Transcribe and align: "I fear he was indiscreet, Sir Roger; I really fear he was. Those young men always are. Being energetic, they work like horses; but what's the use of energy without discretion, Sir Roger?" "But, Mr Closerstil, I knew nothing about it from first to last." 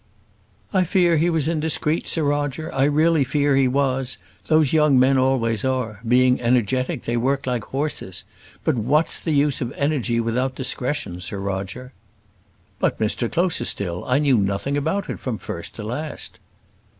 "I 0.73 0.83
fear 0.83 1.17
he 1.17 1.29
was 1.29 1.47
indiscreet, 1.47 2.07
Sir 2.07 2.23
Roger; 2.23 2.73
I 2.73 2.85
really 2.85 3.23
fear 3.23 3.55
he 3.55 3.67
was. 3.67 4.17
Those 4.47 4.73
young 4.73 4.99
men 4.99 5.19
always 5.19 5.63
are. 5.63 5.99
Being 6.07 6.41
energetic, 6.41 7.03
they 7.03 7.15
work 7.17 7.45
like 7.45 7.65
horses; 7.65 8.23
but 8.63 8.73
what's 8.75 9.19
the 9.19 9.29
use 9.31 9.61
of 9.61 9.71
energy 9.73 10.19
without 10.19 10.55
discretion, 10.55 11.19
Sir 11.21 11.37
Roger?" 11.37 11.93
"But, 12.79 12.97
Mr 12.97 13.29
Closerstil, 13.31 14.03
I 14.07 14.17
knew 14.17 14.39
nothing 14.39 14.75
about 14.75 15.07
it 15.07 15.19
from 15.19 15.37
first 15.37 15.75
to 15.75 15.83
last." 15.83 16.39